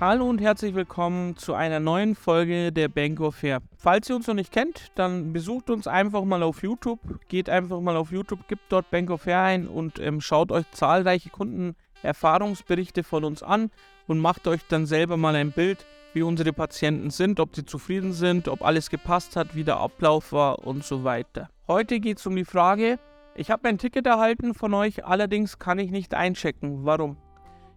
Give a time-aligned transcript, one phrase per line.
[0.00, 3.60] Hallo und herzlich willkommen zu einer neuen Folge der Bank of Hair.
[3.76, 6.98] Falls ihr uns noch nicht kennt, dann besucht uns einfach mal auf YouTube.
[7.28, 10.68] Geht einfach mal auf YouTube, gebt dort Bank of Hair ein und ähm, schaut euch
[10.72, 13.70] zahlreiche Kundenerfahrungsberichte von uns an
[14.08, 18.12] und macht euch dann selber mal ein Bild, wie unsere Patienten sind, ob sie zufrieden
[18.12, 21.48] sind, ob alles gepasst hat, wie der Ablauf war und so weiter.
[21.68, 22.98] Heute geht es um die Frage,
[23.36, 26.84] ich habe ein Ticket erhalten von euch, allerdings kann ich nicht einchecken.
[26.84, 27.16] Warum?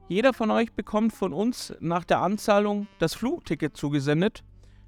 [0.10, 4.42] Jeder von euch bekommt von uns nach der Anzahlung das Flugticket zugesendet.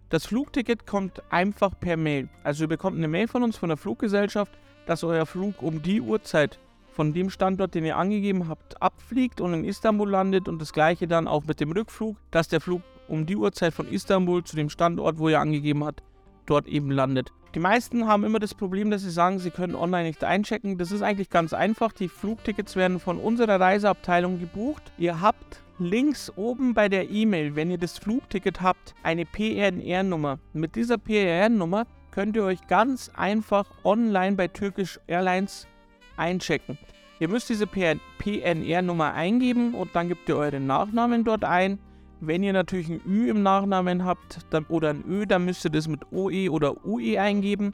[0.08, 2.30] Das Flugticket kommt einfach per Mail.
[2.44, 6.00] Also ihr bekommt eine Mail von uns, von der Fluggesellschaft, dass euer Flug um die
[6.00, 6.58] Uhrzeit
[6.94, 11.06] von dem Standort, den ihr angegeben habt, abfliegt und in Istanbul landet und das gleiche
[11.06, 14.70] dann auch mit dem Rückflug, dass der Flug um die Uhrzeit von Istanbul zu dem
[14.70, 16.02] Standort, wo ihr angegeben habt,
[16.50, 17.31] dort eben landet.
[17.55, 20.78] Die meisten haben immer das Problem, dass sie sagen, sie können online nicht einchecken.
[20.78, 21.91] Das ist eigentlich ganz einfach.
[21.91, 24.91] Die Flugtickets werden von unserer Reiseabteilung gebucht.
[25.00, 30.38] Ihr habt links oben bei der E-Mail, wenn ihr das Flugticket habt, eine PNR-Nummer.
[30.53, 35.67] Mit dieser PNR-Nummer könnt ihr euch ganz einfach online bei Turkish Airlines
[36.17, 36.78] einchecken.
[37.19, 41.80] Ihr müsst diese PNR-Nummer eingeben und dann gebt ihr euren Nachnamen dort ein
[42.22, 45.72] wenn ihr natürlich ein Ü im Nachnamen habt dann, oder ein Ö, dann müsst ihr
[45.72, 47.73] das mit OE oder UE eingeben.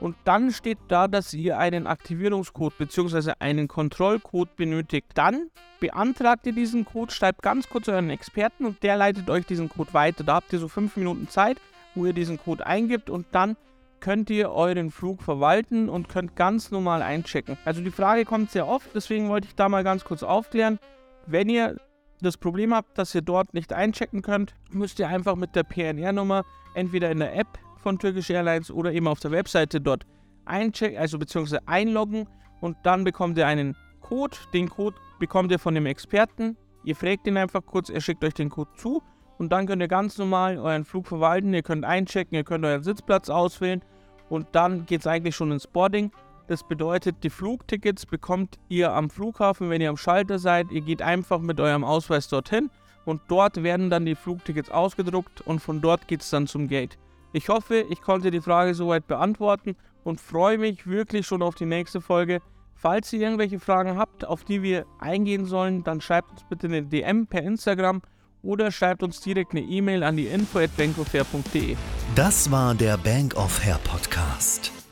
[0.00, 3.32] Und dann steht da, dass ihr einen Aktivierungscode bzw.
[3.38, 5.06] einen Kontrollcode benötigt.
[5.14, 9.68] Dann beantragt ihr diesen Code, schreibt ganz kurz euren Experten und der leitet euch diesen
[9.70, 10.22] Code weiter.
[10.24, 11.58] Da habt ihr so fünf Minuten Zeit,
[11.94, 13.56] wo ihr diesen Code eingibt und dann
[14.00, 17.56] könnt ihr euren Flug verwalten und könnt ganz normal einchecken.
[17.64, 20.78] Also die Frage kommt sehr oft, deswegen wollte ich da mal ganz kurz aufklären.
[21.26, 21.76] Wenn ihr
[22.20, 26.44] das Problem habt, dass ihr dort nicht einchecken könnt, müsst ihr einfach mit der PNR-Nummer
[26.74, 30.06] entweder in der App von Turkish Airlines oder eben auf der Webseite dort
[30.44, 32.28] einchecken, also beziehungsweise einloggen
[32.60, 34.36] und dann bekommt ihr einen Code.
[34.52, 36.56] Den Code bekommt ihr von dem Experten.
[36.84, 39.02] Ihr fragt ihn einfach kurz, er schickt euch den Code zu
[39.38, 41.52] und dann könnt ihr ganz normal euren Flug verwalten.
[41.52, 43.82] Ihr könnt einchecken, ihr könnt euren Sitzplatz auswählen
[44.28, 46.10] und dann geht es eigentlich schon ins Boarding.
[46.48, 50.70] Das bedeutet, die Flugtickets bekommt ihr am Flughafen, wenn ihr am Schalter seid.
[50.70, 52.70] Ihr geht einfach mit eurem Ausweis dorthin
[53.04, 56.98] und dort werden dann die Flugtickets ausgedruckt und von dort geht es dann zum Gate.
[57.32, 61.66] Ich hoffe, ich konnte die Frage soweit beantworten und freue mich wirklich schon auf die
[61.66, 62.40] nächste Folge.
[62.74, 66.82] Falls ihr irgendwelche Fragen habt, auf die wir eingehen sollen, dann schreibt uns bitte eine
[66.82, 68.02] DM per Instagram
[68.42, 71.76] oder schreibt uns direkt eine E-Mail an die info at bankofair.de.
[72.14, 74.75] Das war der Bank of Hair Podcast.